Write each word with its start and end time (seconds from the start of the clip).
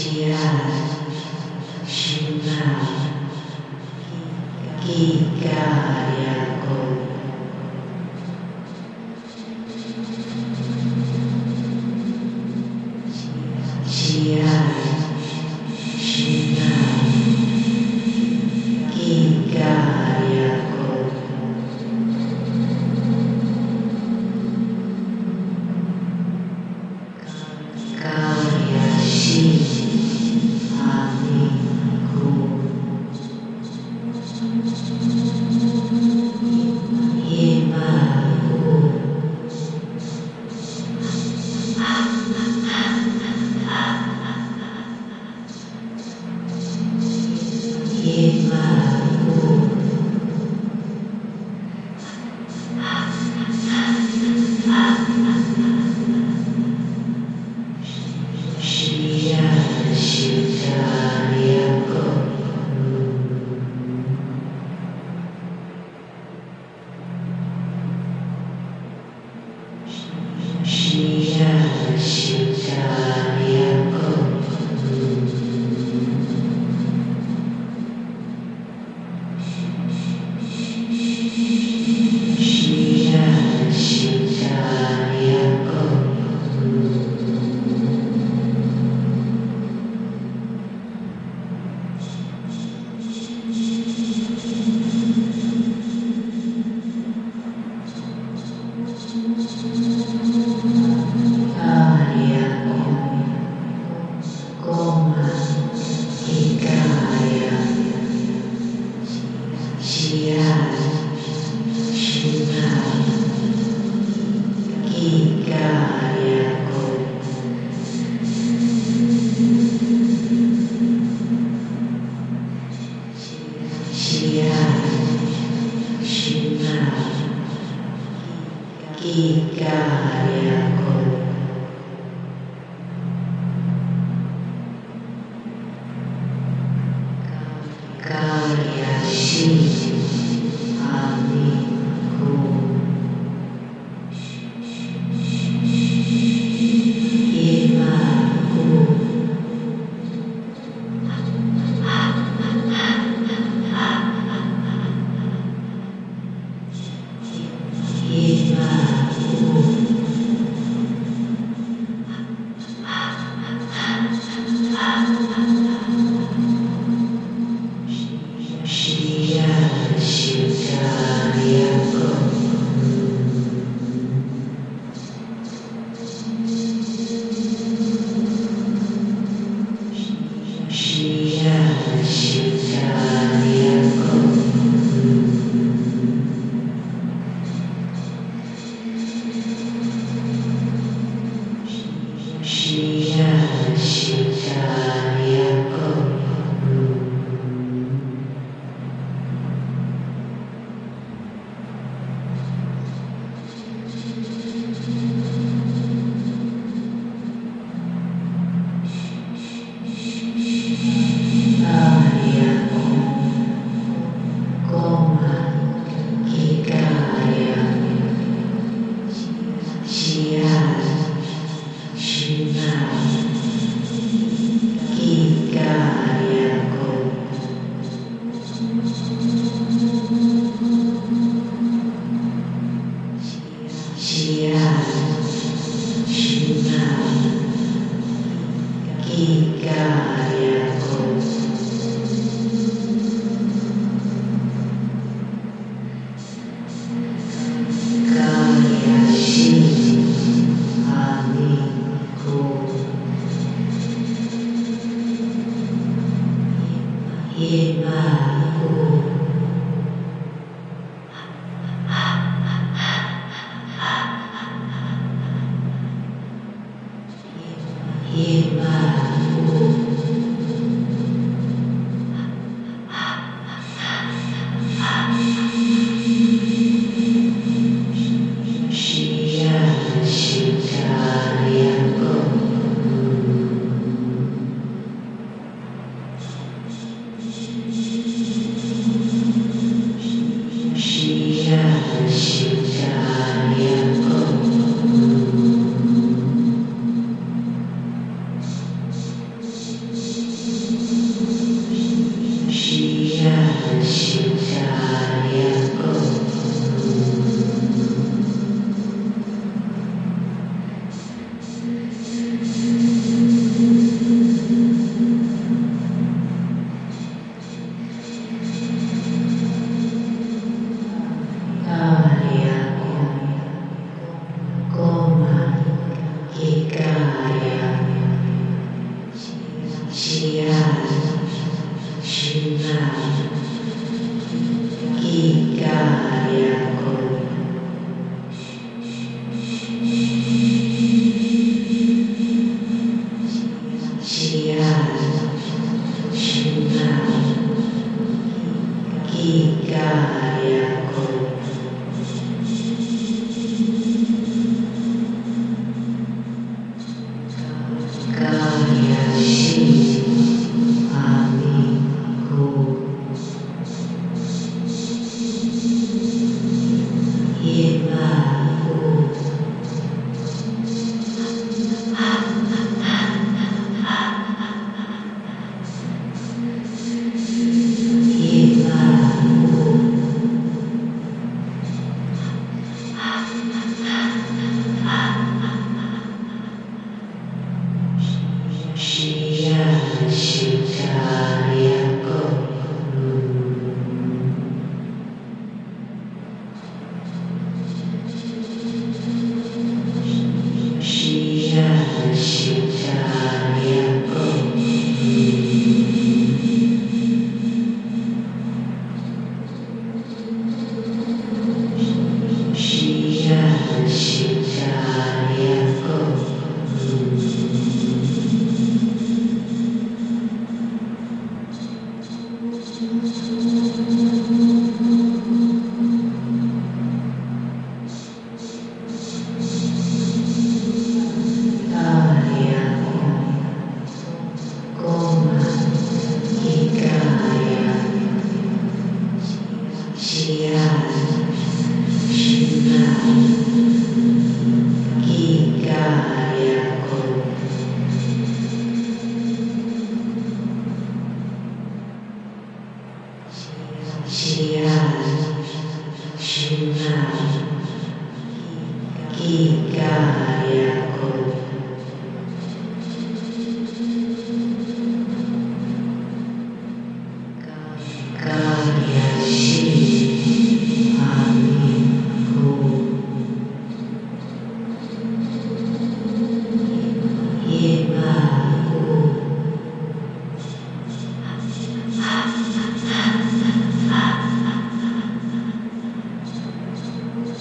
Shiva, 0.00 0.48
Shiva, 1.84 2.64
Gigarya 4.80 6.36
Govinda. 6.64 7.09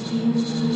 changed 0.09 0.68